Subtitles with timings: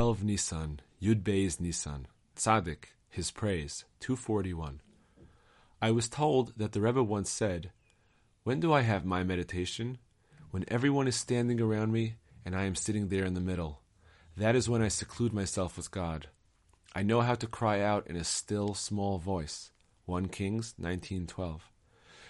[0.00, 4.80] 12 Nisan, Yud Beis Nisan, Tzaddik, his praise, 241.
[5.82, 7.70] I was told that the Rebbe once said,
[8.42, 9.98] When do I have my meditation?
[10.52, 12.14] When everyone is standing around me
[12.46, 13.82] and I am sitting there in the middle.
[14.38, 16.28] That is when I seclude myself with God.
[16.94, 19.70] I know how to cry out in a still, small voice.
[20.06, 21.60] 1 Kings 19:12.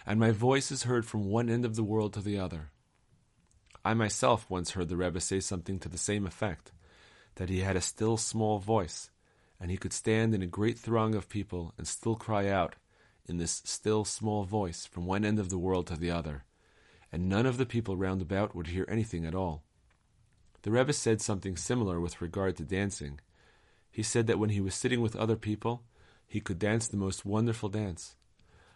[0.04, 2.72] And my voice is heard from one end of the world to the other.
[3.84, 6.72] I myself once heard the Rebbe say something to the same effect,
[7.36, 9.10] that he had a still small voice,
[9.60, 12.76] and he could stand in a great throng of people and still cry out
[13.26, 16.44] in this still small voice from one end of the world to the other,
[17.12, 19.62] and none of the people round about would hear anything at all.
[20.62, 23.20] The Rebbe said something similar with regard to dancing.
[23.90, 25.82] He said that when he was sitting with other people,
[26.26, 28.16] he could dance the most wonderful dance.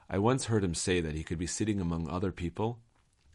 [0.08, 2.78] I once heard him say that he could be sitting among other people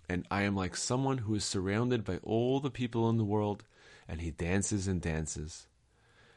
[0.09, 3.63] and I am like someone who is surrounded by all the people in the world,
[4.09, 5.67] and he dances and dances.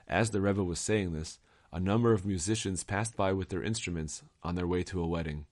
[0.07, 1.39] As the Rebbe was saying this,
[1.73, 5.47] a number of musicians passed by with their instruments on their way to a wedding.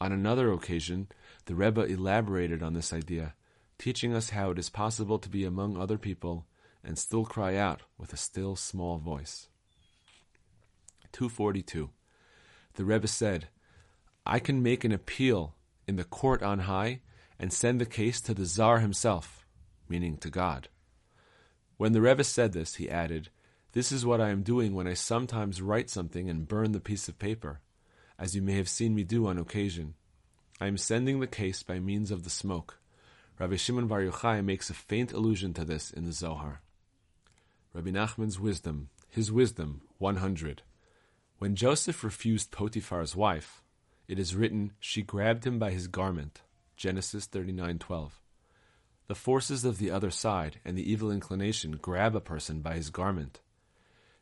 [0.00, 1.08] On another occasion,
[1.44, 3.34] the Rebbe elaborated on this idea,
[3.78, 6.46] teaching us how it is possible to be among other people
[6.82, 9.48] and still cry out with a still small voice.
[11.12, 11.90] 242.
[12.74, 13.48] The Rebbe said,
[14.26, 15.54] I can make an appeal
[15.86, 17.00] in the court on high
[17.38, 19.44] and send the case to the Tsar himself,
[19.86, 20.68] meaning to God.
[21.76, 23.30] When the Rebbe said this, he added,
[23.72, 27.08] This is what I am doing when I sometimes write something and burn the piece
[27.08, 27.60] of paper,
[28.18, 29.94] as you may have seen me do on occasion.
[30.60, 32.78] I am sending the case by means of the smoke.
[33.38, 36.62] Rabbi Shimon Bar Yochai makes a faint allusion to this in the Zohar.
[37.72, 40.62] Rabbi Nachman's wisdom, his wisdom, 100.
[41.38, 43.64] When Joseph refused Potiphar's wife,
[44.06, 46.42] it is written, She grabbed him by his garment.
[46.76, 48.12] Genesis 39:12.
[49.06, 52.90] The forces of the other side and the evil inclination grab a person by his
[52.90, 53.40] garment.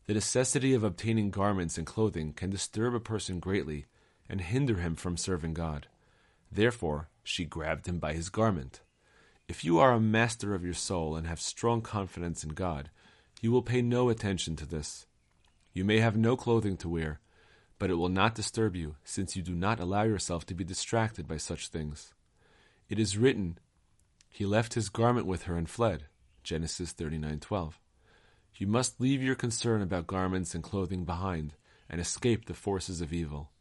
[0.06, 3.86] The necessity of obtaining garments and clothing can disturb a person greatly
[4.28, 5.86] and hinder him from serving God.
[6.50, 8.80] Therefore, she grabbed him by his garment.
[9.46, 12.90] If you are a master of your soul and have strong confidence in God,
[13.40, 15.06] you will pay no attention to this.
[15.72, 17.20] You may have no clothing to wear,
[17.78, 21.28] but it will not disturb you, since you do not allow yourself to be distracted
[21.28, 22.14] by such things.
[22.88, 23.58] It is written,
[24.34, 26.06] He left his garment with her and fled.
[26.42, 27.78] Genesis 39:12.
[28.56, 31.54] You must leave your concern about garments and clothing behind
[31.88, 33.52] and escape the forces of evil.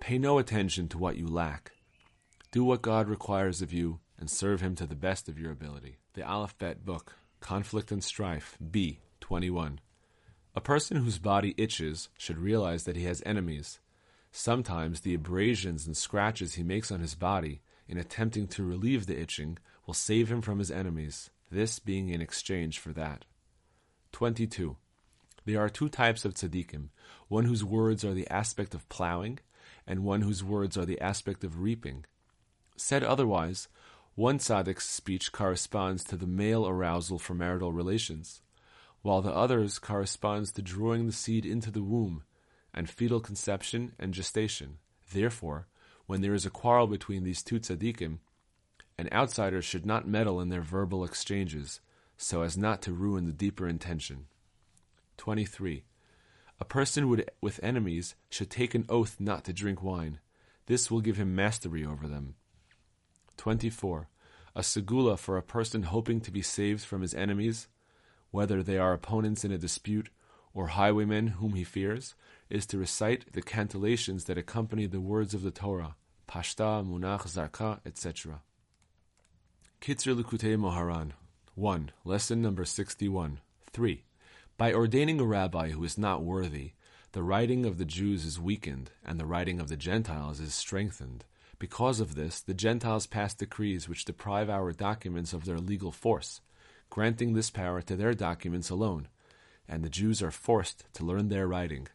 [0.00, 1.72] Pay no attention to what you lack.
[2.50, 5.98] Do what God requires of you and serve him to the best of your ability.
[6.14, 9.80] The Aleph-Bet book, Conflict and Strife, B 21.
[10.56, 13.78] A person whose body itches should realize that he has enemies.
[14.32, 19.20] Sometimes the abrasions and scratches he makes on his body in attempting to relieve the
[19.20, 23.24] itching will save him from his enemies, this being in exchange for that.
[24.12, 24.76] 22.
[25.44, 26.88] There are two types of tzaddikim,
[27.28, 29.40] one whose words are the aspect of plowing,
[29.86, 32.04] and one whose words are the aspect of reaping.
[32.76, 33.68] Said otherwise,
[34.14, 38.42] one tzaddik's speech corresponds to the male arousal for marital relations,
[39.00, 42.22] while the others corresponds to drawing the seed into the womb
[42.74, 44.78] and fetal conception and gestation.
[45.12, 45.66] Therefore,
[46.06, 48.18] when there is a quarrel between these two tzaddikim,
[48.98, 51.80] an outsider should not meddle in their verbal exchanges,
[52.16, 54.26] so as not to ruin the deeper intention.
[55.16, 55.84] 23.
[56.60, 60.20] A person would, with enemies should take an oath not to drink wine.
[60.66, 62.34] This will give him mastery over them.
[63.36, 64.08] 24.
[64.54, 67.68] A segula for a person hoping to be saved from his enemies
[68.32, 70.08] whether they are opponents in a dispute
[70.52, 72.14] or highwaymen whom he fears,
[72.50, 75.94] is to recite the cantillations that accompany the words of the Torah,
[76.28, 78.42] Pashta, Munach, Zarka, etc.
[79.82, 81.10] Kitzur Likutei Moharan
[81.56, 81.90] 1.
[82.04, 83.40] Lesson number 61.
[83.72, 84.04] 3.
[84.56, 86.74] By ordaining a rabbi who is not worthy,
[87.10, 91.24] the writing of the Jews is weakened, and the writing of the Gentiles is strengthened.
[91.58, 96.40] Because of this, the Gentiles pass decrees which deprive our documents of their legal force
[96.88, 99.08] granting this power to their documents alone,
[99.66, 101.88] and the Jews are forced to learn their writing.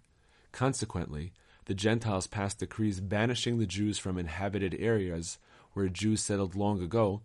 [0.51, 1.31] Consequently,
[1.67, 5.37] the Gentiles pass decrees banishing the Jews from inhabited areas
[5.71, 7.21] where Jews settled long ago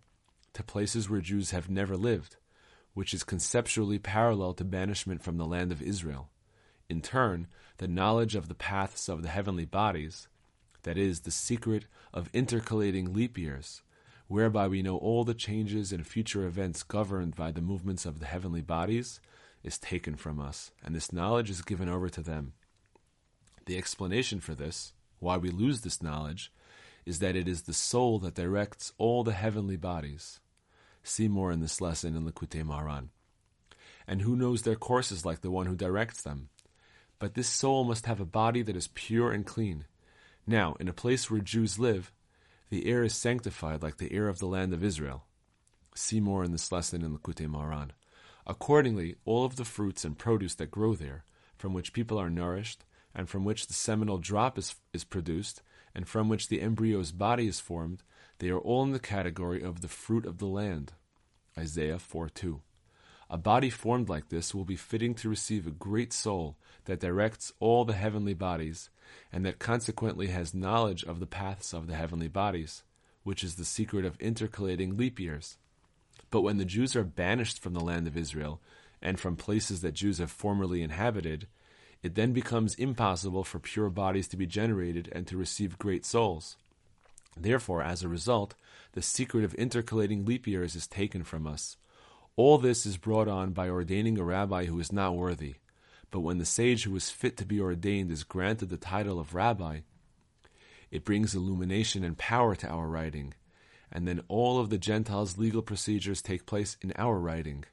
[0.53, 2.37] to places where Jews have never lived,
[2.93, 6.29] which is conceptually parallel to banishment from the land of Israel.
[6.89, 7.47] In turn,
[7.77, 10.27] the knowledge of the paths of the heavenly bodies,
[10.83, 13.81] that is, the secret of intercalating leap years,
[14.27, 18.25] whereby we know all the changes and future events governed by the movements of the
[18.25, 19.19] heavenly bodies,
[19.63, 22.53] is taken from us, and this knowledge is given over to them.
[23.65, 26.51] The explanation for this, why we lose this knowledge,
[27.05, 30.39] is that it is the soul that directs all the heavenly bodies.
[31.03, 33.09] See more in this lesson in Likutei Moharan.
[34.07, 36.49] and who knows their courses like the one who directs them?
[37.19, 39.85] But this soul must have a body that is pure and clean.
[40.45, 42.11] Now, in a place where Jews live,
[42.69, 45.25] the air is sanctified like the air of the land of Israel.
[45.95, 47.91] See more in this lesson in Likutei Moharan.
[48.45, 51.23] Accordingly, all of the fruits and produce that grow there,
[51.55, 52.83] from which people are nourished,
[53.15, 55.61] and from which the seminal drop is, is produced,
[55.95, 58.03] and from which the embryo's body is formed,
[58.39, 60.93] they are all in the category of the fruit of the land.
[61.57, 62.61] Isaiah 4 2.
[63.29, 67.51] A body formed like this will be fitting to receive a great soul that directs
[67.59, 68.89] all the heavenly bodies,
[69.31, 72.83] and that consequently has knowledge of the paths of the heavenly bodies,
[73.23, 75.57] which is the secret of intercalating leap years.
[76.29, 78.61] But when the Jews are banished from the land of Israel,
[79.01, 81.47] and from places that Jews have formerly inhabited,
[82.03, 86.57] it then becomes impossible for pure bodies to be generated and to receive great souls.
[87.35, 88.53] Therefore, as a result,
[88.91, 91.77] the secret of intercalating leap years is taken from us.
[92.35, 95.55] All this is brought on by ordaining a rabbi who is not worthy.
[96.11, 99.33] But when the sage who is fit to be ordained is granted the title of
[99.33, 99.79] rabbi,
[100.91, 103.33] it brings illumination and power to our writing,
[103.91, 107.65] and then all of the Gentiles' legal procedures take place in our writing.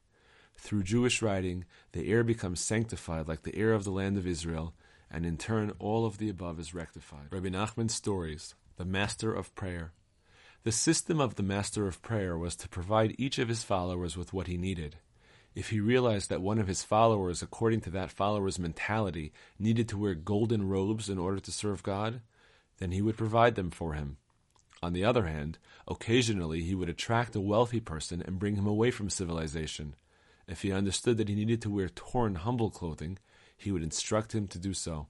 [0.60, 4.74] Through Jewish writing, the air becomes sanctified like the air of the land of Israel,
[5.10, 7.28] and in turn all of the above is rectified.
[7.32, 9.94] Rabbi Nachman's stories, the Master of Prayer.
[10.62, 14.34] The system of the Master of Prayer was to provide each of his followers with
[14.34, 14.96] what he needed.
[15.54, 19.98] If he realized that one of his followers, according to that follower's mentality, needed to
[19.98, 22.20] wear golden robes in order to serve God,
[22.78, 24.18] then he would provide them for him.
[24.82, 25.58] On the other hand,
[25.88, 29.94] occasionally he would attract a wealthy person and bring him away from civilization.
[30.50, 33.18] If he understood that he needed to wear torn, humble clothing,
[33.56, 35.06] he would instruct him to do so.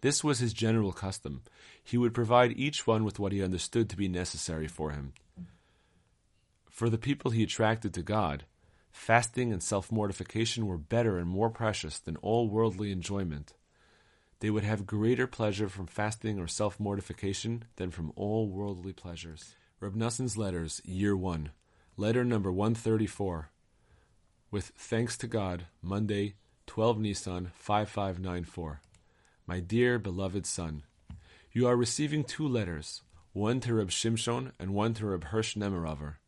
[0.00, 1.42] This was his general custom.
[1.82, 5.12] He would provide each one with what he understood to be necessary for him.
[6.70, 8.46] For the people he attracted to God,
[8.90, 13.52] fasting and self mortification were better and more precious than all worldly enjoyment.
[14.40, 19.56] They would have greater pleasure from fasting or self mortification than from all worldly pleasures.
[19.78, 20.00] Reb
[20.36, 21.50] Letters, Year 1,
[21.98, 23.50] Letter number 134
[24.54, 26.34] with thanks to God, Monday,
[26.68, 28.80] 12 Nisan 5594.
[29.48, 30.84] My dear beloved son,
[31.50, 33.02] you are receiving two letters,
[33.32, 36.18] one to Reb Shimshon and one to Reb Hirsch Nemerover.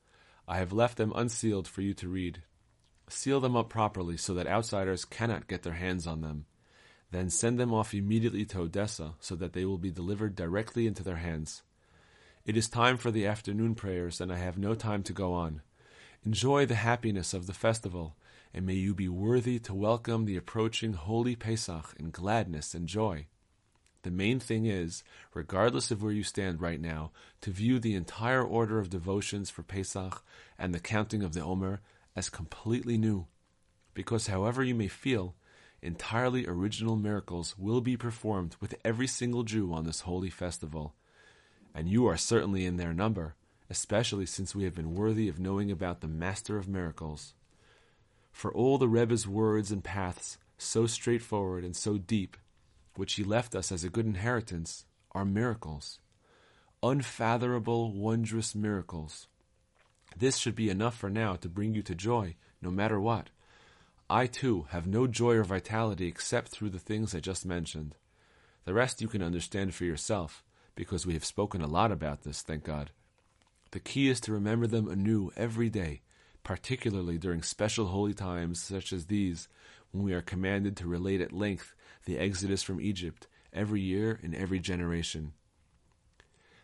[0.48, 2.42] I have left them unsealed for you to read.
[3.08, 6.46] Seal them up properly so that outsiders cannot get their hands on them.
[7.12, 11.04] Then send them off immediately to Odessa so that they will be delivered directly into
[11.04, 11.62] their hands.
[12.44, 15.62] It is time for the afternoon prayers, and I have no time to go on.
[16.26, 18.16] Enjoy the happiness of the festival,
[18.52, 23.26] and may you be worthy to welcome the approaching Holy Pesach in gladness and joy.
[24.02, 27.12] The main thing is, regardless of where you stand right now,
[27.42, 30.20] to view the entire order of devotions for Pesach
[30.58, 31.80] and the counting of the Omer
[32.16, 33.28] as completely new.
[33.94, 35.36] Because however you may feel,
[35.80, 40.96] entirely original miracles will be performed with every single Jew on this holy festival.
[41.72, 43.36] And you are certainly in their number
[43.68, 47.34] especially since we have been worthy of knowing about the Master of Miracles.
[48.32, 52.36] For all the Rebbe's words and paths, so straightforward and so deep,
[52.94, 55.98] which he left us as a good inheritance, are miracles.
[56.82, 59.26] Unfathomable, wondrous miracles.
[60.16, 63.30] This should be enough for now to bring you to joy, no matter what.
[64.08, 67.96] I too have no joy or vitality except through the things I just mentioned.
[68.64, 72.42] The rest you can understand for yourself, because we have spoken a lot about this,
[72.42, 72.90] thank God.
[73.76, 76.00] The key is to remember them anew every day,
[76.42, 79.48] particularly during special holy times such as these,
[79.90, 81.74] when we are commanded to relate at length
[82.06, 85.34] the exodus from Egypt every year in every generation.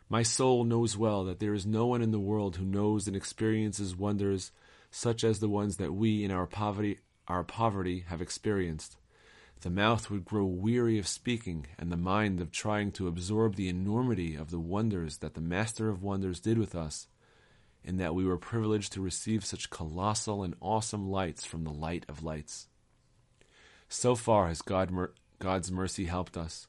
[0.08, 3.14] My soul knows well that there is no one in the world who knows and
[3.14, 4.50] experiences wonders
[4.90, 8.96] such as the ones that we in our poverty our poverty have experienced.
[9.62, 13.68] The mouth would grow weary of speaking, and the mind of trying to absorb the
[13.68, 17.06] enormity of the wonders that the Master of Wonders did with us,
[17.84, 22.04] in that we were privileged to receive such colossal and awesome lights from the light
[22.08, 22.66] of lights.
[23.88, 26.66] So far has God mer- God's mercy helped us.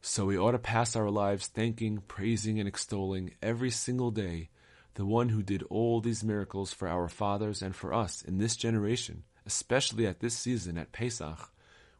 [0.00, 4.48] So we ought to pass our lives thanking, praising, and extolling every single day
[4.94, 8.56] the one who did all these miracles for our fathers and for us in this
[8.56, 11.50] generation, especially at this season at Pesach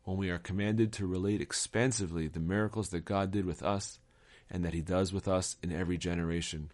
[0.04, 3.98] when we are commanded to relate expansively the miracles that God did with us
[4.50, 6.70] and that He does with us in every generation.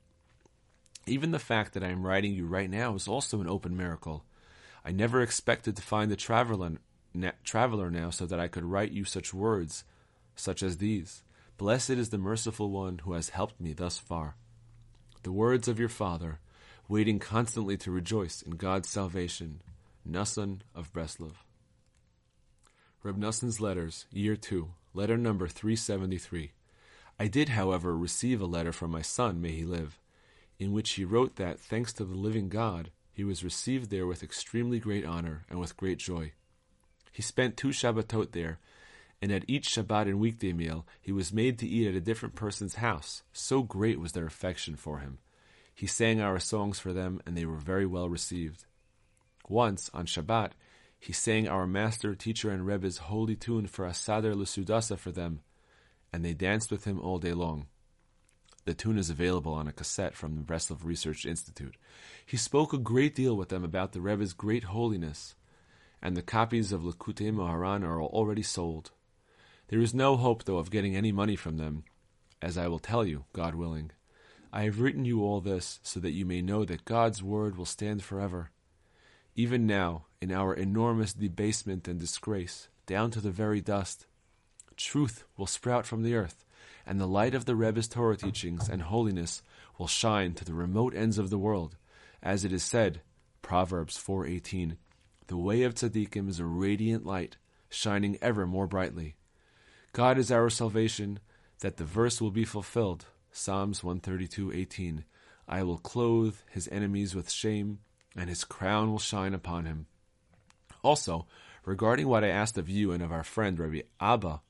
[1.06, 4.24] Even the fact that I am writing you right now is also an open miracle.
[4.84, 6.72] I never expected to find a traveler,
[7.44, 9.84] traveler now so that I could write you such words,
[10.34, 11.22] such as these.
[11.56, 14.36] Blessed is the merciful one who has helped me thus far.
[15.22, 16.40] The words of your Father,
[16.88, 19.60] waiting constantly to rejoice in God's salvation.
[20.08, 21.32] Nassan of Breslov.
[23.02, 26.50] Reb Nassan's Letters, Year 2, Letter number 373.
[27.18, 29.98] I did, however, receive a letter from my son, may he live,
[30.58, 34.22] in which he wrote that, thanks to the living God, he was received there with
[34.22, 36.32] extremely great honor and with great joy.
[37.10, 38.58] He spent two Shabbatot there,
[39.22, 42.34] and at each Shabbat and weekday meal he was made to eat at a different
[42.34, 43.22] person's house.
[43.32, 45.20] So great was their affection for him.
[45.74, 48.66] He sang our songs for them, and they were very well received.
[49.48, 50.50] Once, on Shabbat,
[51.00, 55.40] he sang our master, teacher, and Rebbe's holy tune for a Asader Lusudasa for them,
[56.12, 57.66] and they danced with him all day long.
[58.66, 61.74] The tune is available on a cassette from the Breslov Research Institute.
[62.26, 65.34] He spoke a great deal with them about the Rebbe's great holiness,
[66.02, 68.90] and the copies of Likutei Moharan are already sold.
[69.68, 71.84] There is no hope, though, of getting any money from them,
[72.42, 73.90] as I will tell you, God willing.
[74.52, 77.64] I have written you all this so that you may know that God's word will
[77.64, 78.50] stand forever.
[79.36, 84.06] Even now, in our enormous debasement and disgrace, down to the very dust,
[84.76, 86.44] truth will sprout from the earth,
[86.84, 89.42] and the light of the Rebbe's Torah teachings and holiness
[89.78, 91.76] will shine to the remote ends of the world,
[92.22, 93.02] as it is said,
[93.42, 94.76] Proverbs 4:18,
[95.28, 97.36] "The way of tzaddikim is a radiant light,
[97.68, 99.16] shining ever more brightly."
[99.92, 101.20] God is our salvation,
[101.60, 103.06] that the verse will be fulfilled.
[103.30, 105.04] Psalms 132:18,
[105.46, 107.80] "I will clothe his enemies with shame,
[108.16, 109.86] and his crown will shine upon him."
[110.82, 111.26] Also,
[111.64, 114.40] regarding what I asked of you and of our friend Rabbi Abba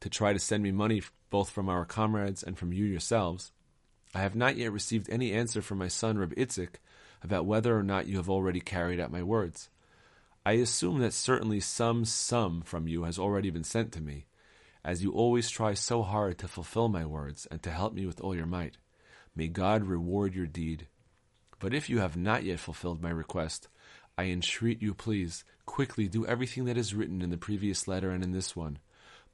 [0.00, 3.52] to try to send me money both from our comrades and from you yourselves,
[4.14, 6.76] I have not yet received any answer from my son Rabbi Itzik
[7.22, 9.70] about whether or not you have already carried out my words.
[10.44, 14.26] I assume that certainly some sum from you has already been sent to me,
[14.84, 18.20] as you always try so hard to fulfill my words and to help me with
[18.20, 18.76] all your might.
[19.34, 20.88] May God reward your deed.
[21.62, 23.68] But if you have not yet fulfilled my request,
[24.18, 28.24] I entreat you, please, quickly do everything that is written in the previous letter and
[28.24, 28.80] in this one,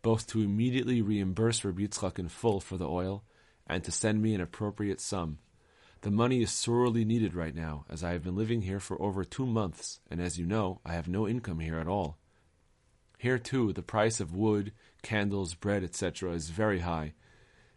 [0.03, 3.25] both to immediately reimburse Rabbi Yitzchak in full for the oil
[3.67, 5.39] and to send me an appropriate sum.
[6.03, 9.25] The money is sorely needed right now, as I have been living here for over
[9.25, 12.19] two months, and as you know, I have no income here at all.
[13.17, 17.15] Here, too, the price of wood, candles, bread, etc., is very high,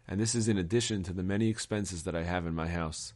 [0.06, 3.14] and this is in addition to the many expenses that I have in my house.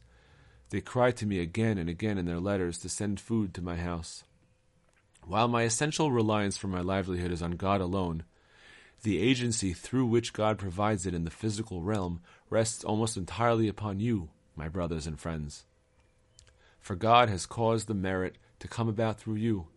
[0.69, 3.77] They cry to me again and again in their letters to send food to my
[3.77, 4.23] house.
[5.25, 8.23] While my essential reliance for my livelihood is on God alone,
[9.03, 13.99] the agency through which God provides it in the physical realm rests almost entirely upon
[13.99, 15.65] you, my brothers and friends.
[16.79, 19.67] For God has caused the merit to come about through you,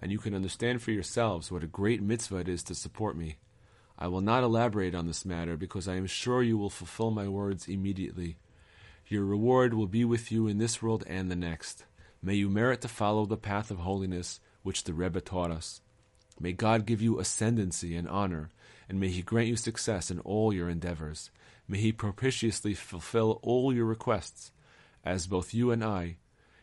[0.00, 3.38] and you can understand for yourselves what a great mitzvah it is to support me.
[3.98, 7.26] I will not elaborate on this matter because I am sure you will fulfill my
[7.26, 8.36] words immediately.
[9.08, 11.84] Your reward will be with you in this world and the next.
[12.22, 15.80] May you merit to follow the path of holiness which the Rebbe taught us.
[16.38, 18.50] May God give you ascendancy and honor,
[18.86, 21.30] and may He grant you success in all your endeavors.
[21.66, 24.52] May He propitiously fulfill all your requests,
[25.04, 26.18] as both you and I,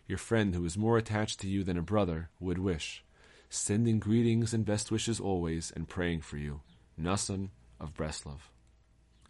[0.07, 3.03] your friend who is more attached to you than a brother, would wish.
[3.49, 6.61] Sending greetings and best wishes always, and praying for you.
[7.01, 7.49] Nassan
[7.79, 8.51] of Breslov.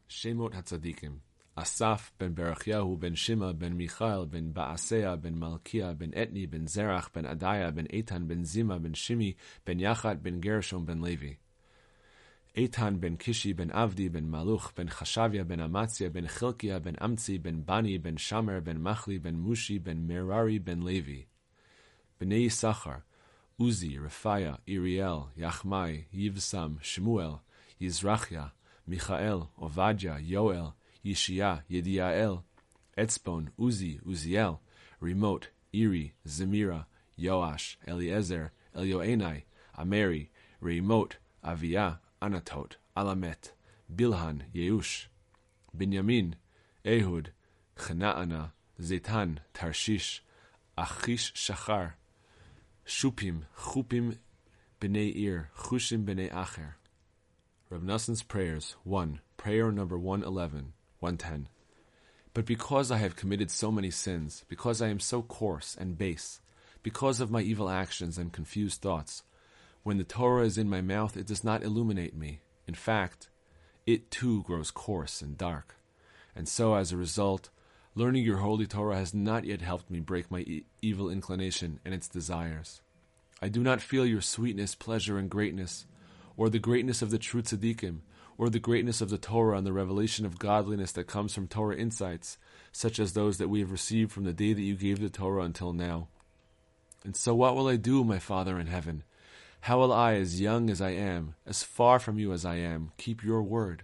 [0.10, 1.20] Shemot Hatzadikim.
[1.56, 7.10] אסף בן ברכיהו, בן שמע, בן מיכאל, בן בעשיה, בן מלכיה, בן אתני, בן זרח,
[7.16, 9.34] בן עדיה, בן איתן, בן זימה, בן שימי,
[9.66, 11.36] בן יחד, בן גרשום, בן לוי.
[12.56, 17.38] איתן בן קישי, בן עבדי, בן מלוך, בן חשביה, בן אמציה, בן חלקיה, בן אמצי,
[17.38, 21.24] בן בני, בן שמר, בן מחלי, בן מושי, בן מררי, בן לוי.
[22.20, 22.98] בני יששכר,
[23.58, 27.32] עוזי, רפאיה, איריאל, יחמי, יבסם, שמואל,
[27.82, 28.48] יזרחיה,
[28.88, 30.66] מיכאל, עובדיה, יואל,
[31.06, 32.42] Yishia, Yediael,
[32.98, 34.60] Etzbon, Uzi, Uziel,
[35.00, 36.86] Remote, Iri, Zemira,
[37.20, 39.44] Yoash, Eliezer, Elioenai,
[39.78, 43.52] Ameri, Remote, Avia, Anatot, Alamet,
[43.94, 45.06] Bilhan, Yeush,
[45.78, 46.34] Binyamin,
[46.84, 47.32] Ehud,
[47.78, 50.22] Chenaana, Zetan, Tarshish,
[50.78, 51.94] Achish Shachar,
[52.86, 54.18] Shupim, Chupim,
[54.82, 56.76] Bnei Ir, Chushim Bnei Acher.
[57.70, 59.20] Rav Nassan's prayers, 1.
[59.38, 60.74] Prayer number 111.
[61.00, 61.50] 110.
[62.34, 66.42] But because I have committed so many sins, because I am so coarse and base,
[66.84, 69.24] because of my evil actions and confused thoughts,
[69.84, 72.42] when the Torah is in my mouth, it does not illuminate me.
[72.68, 73.30] In fact,
[73.86, 75.76] it too grows coarse and dark.
[76.36, 77.50] And so, as a result,
[77.94, 81.94] learning your holy Torah has not yet helped me break my e- evil inclination and
[81.94, 82.82] its desires.
[83.42, 85.86] I do not feel your sweetness, pleasure, and greatness,
[86.36, 88.00] or the greatness of the true tzaddikim,
[88.38, 91.78] or the greatness of the Torah and the revelation of godliness that comes from Torah
[91.78, 92.38] insights,
[92.72, 95.44] such as those that we have received from the day that you gave the Torah
[95.44, 96.08] until now.
[97.04, 99.04] And so what will I do, my Father in heaven?
[99.62, 102.92] How will I, as young as I am, as far from you as I am,
[102.98, 103.84] keep your word?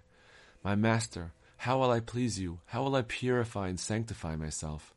[0.64, 2.60] My Master, how will I please you?
[2.68, 4.94] How will I purify and sanctify myself?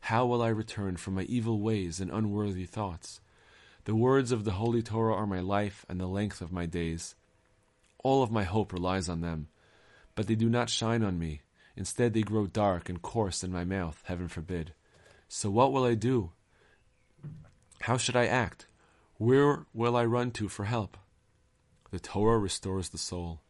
[0.00, 3.20] How will I return from my evil ways and unworthy thoughts?
[3.84, 7.14] The words of the Holy Torah are my life and the length of my days.
[8.04, 9.48] All of my hope relies on them,
[10.14, 11.42] but they do not shine on me.
[11.76, 14.72] Instead, they grow dark and coarse in my mouth, heaven forbid.
[15.28, 16.32] So what will I do?
[17.82, 18.66] How should I act?
[19.18, 20.96] Where will I run to for help?
[21.90, 23.40] The Torah restores the soul.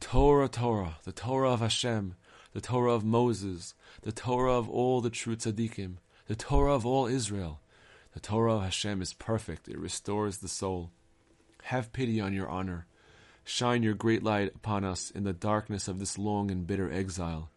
[0.00, 2.16] Torah, Torah, the Torah of Hashem,
[2.52, 7.06] the Torah of Moses, the Torah of all the true tzaddikim, the Torah of all
[7.06, 7.60] Israel.
[8.14, 10.90] The Torah of Hashem is perfect, it restores the soul.
[11.64, 12.86] Have pity on your honor.
[13.44, 17.50] Shine your great light upon us in the darkness of this long and bitter exile,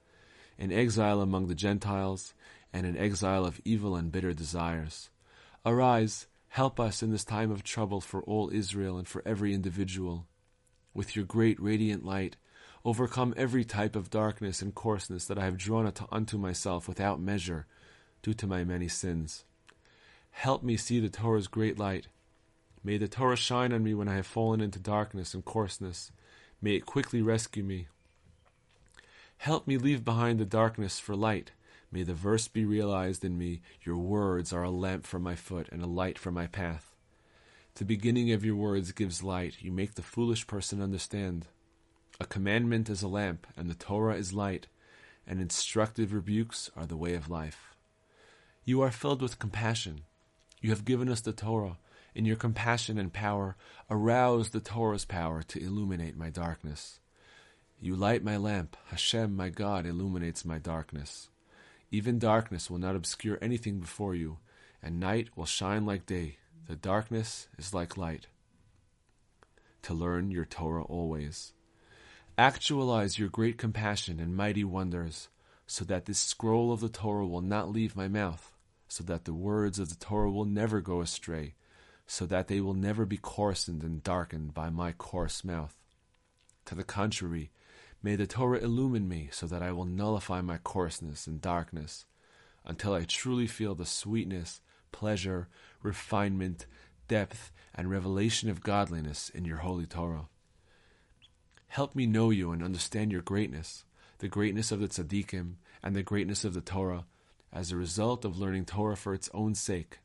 [0.58, 2.34] an exile among the Gentiles,
[2.74, 5.10] and an exile of evil and bitter desires.
[5.65, 10.27] Arise, help us in this time of trouble for all Israel and for every individual.
[10.94, 12.36] With your great radiant light,
[12.84, 17.68] overcome every type of darkness and coarseness that I have drawn unto myself without measure,
[18.22, 19.46] due to my many sins.
[20.32, 22.08] Help me see the Torah's great light.
[22.86, 26.12] May the Torah shine on me when I have fallen into darkness and coarseness.
[26.62, 27.88] May it quickly rescue me.
[29.38, 31.50] Help me leave behind the darkness for light.
[31.92, 35.68] May the verse be realized in me Your words are a lamp for my foot
[35.72, 36.94] and a light for my path.
[37.74, 39.56] The beginning of your words gives light.
[39.62, 41.48] You make the foolish person understand.
[42.20, 44.68] A commandment is a lamp, and the Torah is light,
[45.25, 47.74] and instructive rebukes are the way of life.
[48.63, 50.01] You are filled with compassion.
[50.62, 51.80] You have given us the Torah.
[52.15, 53.57] In your compassion and power,
[53.89, 57.01] arouse the Torah's power to illuminate my darkness.
[57.77, 58.77] You light my lamp.
[58.86, 61.27] Hashem, my God, illuminates my darkness.
[61.91, 64.38] Even darkness will not obscure anything before you,
[64.81, 66.38] and night will shine like day.
[66.67, 68.27] The darkness is like light.
[69.84, 71.51] To learn your Torah always.
[72.38, 75.28] Actualize your great compassion and mighty wonders,
[75.67, 78.54] so that this scroll of the Torah will not leave my mouth,
[78.88, 81.56] so that the words of the Torah will never go astray,
[82.08, 85.76] so that they will never be coarsened and darkened by my coarse mouth.
[86.65, 87.52] To the contrary,
[88.02, 92.06] may the Torah illumine me, so that I will nullify my coarseness and darkness,
[92.63, 95.48] until I truly feel the sweetness, pleasure,
[95.82, 96.65] refinement,
[97.08, 100.28] depth, and revelation of godliness in your holy Torah.
[101.68, 103.84] Help me know you and understand your greatness,
[104.20, 107.06] the greatness of the tzaddikim, and the greatness of the Torah,
[107.52, 110.00] as a result of learning Torah for its own sake,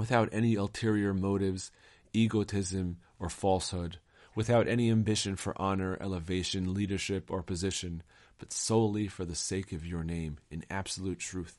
[0.00, 1.70] without any ulterior motives,
[2.14, 3.98] egotism, or falsehood,
[4.34, 8.02] without any ambition for honor, elevation, leadership, or position,
[8.38, 11.58] but solely for the sake of your name, in absolute truth.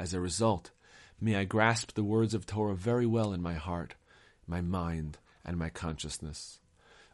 [0.00, 0.70] As a result,
[1.20, 3.96] may I grasp the words of Torah very well in my heart,
[4.46, 6.58] my mind, and my consciousness.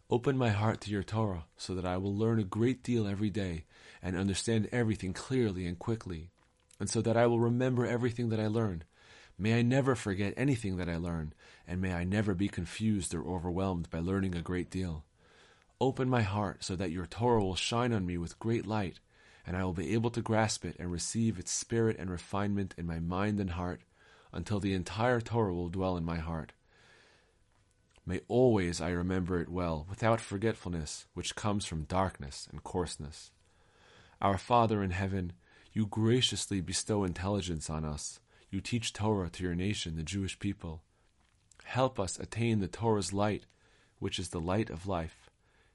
[0.08, 3.30] Open my heart to your Torah so that I will learn a great deal every
[3.30, 3.64] day
[4.00, 6.30] and understand everything clearly and quickly,
[6.78, 8.84] and so that I will remember everything that I learn.
[9.38, 11.32] May I never forget anything that I learn,
[11.66, 15.04] and may I never be confused or overwhelmed by learning a great deal.
[15.80, 18.98] Open my heart so that your Torah will shine on me with great light,
[19.46, 22.84] and I will be able to grasp it and receive its spirit and refinement in
[22.84, 23.82] my mind and heart
[24.32, 26.52] until the entire Torah will dwell in my heart.
[28.04, 33.30] May always I remember it well, without forgetfulness, which comes from darkness and coarseness.
[34.20, 35.32] Our Father in heaven,
[35.72, 38.18] you graciously bestow intelligence on us.
[38.50, 40.82] You teach Torah to your nation, the Jewish people.
[41.64, 43.44] Help us attain the Torah's light,
[43.98, 45.28] which is the light of life.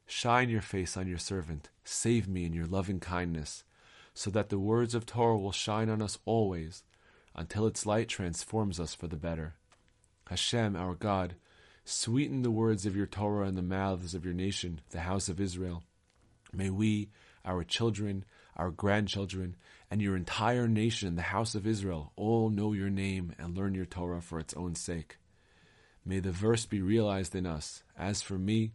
[0.06, 1.70] Shine your face on your servant.
[1.84, 3.64] Save me in your loving kindness,
[4.14, 6.84] so that the words of Torah will shine on us always,
[7.36, 9.54] until its light transforms us for the better.
[10.28, 11.36] Hashem, our God,
[11.86, 15.42] Sweeten the words of your Torah in the mouths of your nation, the house of
[15.42, 15.84] Israel.
[16.54, 17.10] May we,
[17.44, 18.24] our children,
[18.56, 19.56] our grandchildren,
[19.90, 23.86] and your entire nation, the house of Israel, all know your name and learn your
[23.86, 25.18] Torah for its own sake.
[26.06, 27.84] May the verse be realized in us.
[27.98, 28.72] As for me,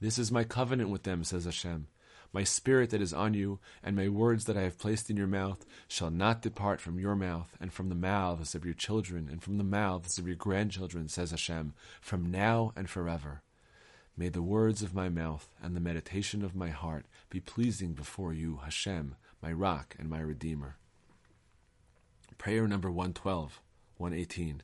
[0.00, 1.86] this is my covenant with them, says Hashem.
[2.32, 5.26] My spirit that is on you, and my words that I have placed in your
[5.26, 9.42] mouth, shall not depart from your mouth, and from the mouths of your children, and
[9.42, 13.42] from the mouths of your grandchildren, says Hashem, from now and forever.
[14.16, 18.34] May the words of my mouth and the meditation of my heart be pleasing before
[18.34, 20.76] you, Hashem, my rock and my redeemer.
[22.36, 23.58] Prayer number 112,
[23.96, 24.62] 118.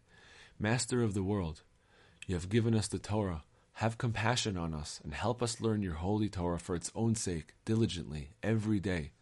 [0.59, 1.63] Master of the world,
[2.27, 3.43] you have given us the Torah
[3.75, 7.55] have compassion on us and help us learn your holy Torah for its own sake,
[7.65, 9.13] diligently, every day.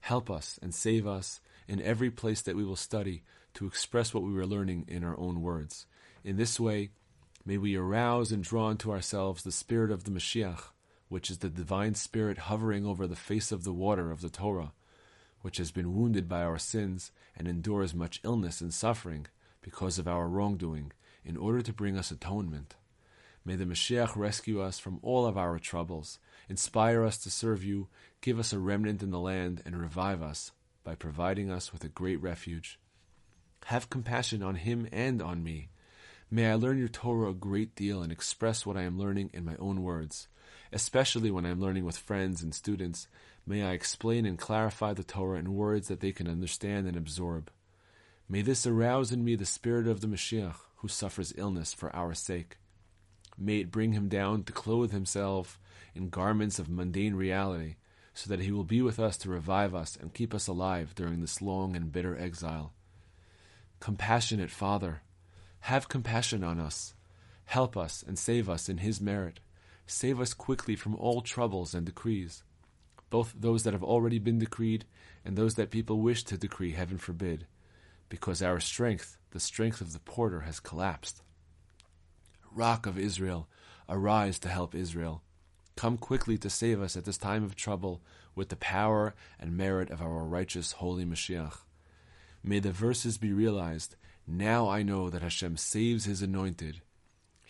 [0.00, 4.22] Help us and save us in every place that we will study to express what
[4.22, 5.84] we are learning in our own words.
[6.24, 6.88] In this way,
[7.44, 10.70] may we arouse and draw into ourselves the spirit of the Mashiach,
[11.12, 14.72] which is the divine spirit hovering over the face of the water of the Torah,
[15.42, 19.26] which has been wounded by our sins and endures much illness and suffering
[19.60, 20.90] because of our wrongdoing,
[21.22, 22.76] in order to bring us atonement.
[23.44, 27.88] May the Mashiach rescue us from all of our troubles, inspire us to serve you,
[28.22, 31.90] give us a remnant in the land, and revive us by providing us with a
[31.90, 32.78] great refuge.
[33.66, 35.68] Have compassion on him and on me.
[36.30, 39.44] May I learn your Torah a great deal and express what I am learning in
[39.44, 40.28] my own words,
[40.72, 43.08] especially when I am learning with friends and students.
[43.46, 47.50] May I explain and clarify the Torah in words that they can understand and absorb.
[48.28, 52.14] May this arouse in me the spirit of the Mashiach, who suffers illness for our
[52.14, 52.58] sake.
[53.36, 55.58] May it bring him down to clothe himself
[55.94, 57.76] in garments of mundane reality,
[58.14, 61.20] so that he will be with us to revive us and keep us alive during
[61.20, 62.72] this long and bitter exile.
[63.80, 65.02] Compassionate Father,
[65.60, 66.94] have compassion on us.
[67.46, 69.40] Help us and save us in his merit.
[69.92, 72.42] Save us quickly from all troubles and decrees,
[73.10, 74.86] both those that have already been decreed
[75.24, 77.46] and those that people wish to decree, heaven forbid
[78.12, 81.22] because our strength, the strength of the porter, has collapsed.
[82.50, 83.48] Rock of Israel,
[83.88, 85.22] arise to help Israel.
[85.76, 88.02] Come quickly to save us at this time of trouble
[88.34, 91.60] with the power and merit of our righteous holy Mashiach.
[92.44, 93.96] May the verses be realized.
[94.26, 96.82] Now I know that Hashem saves his anointed.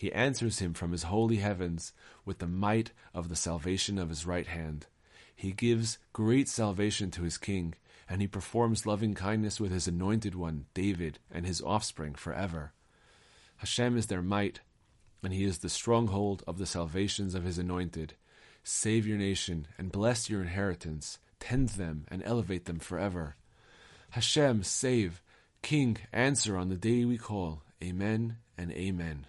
[0.03, 1.93] He answers him from his holy heavens
[2.25, 4.89] with the might of the salvation of his right hand.
[5.33, 7.75] He gives great salvation to his king
[8.09, 12.73] and he performs loving kindness with his anointed one, David, and his offspring forever.
[13.59, 14.59] Hashem is their might,
[15.23, 18.15] and he is the stronghold of the salvations of his anointed.
[18.65, 23.37] Save your nation and bless your inheritance, tend them and elevate them forever.
[24.11, 25.23] Hashem, save.
[25.63, 27.63] King, answer on the day we call.
[27.81, 29.27] Amen and amen.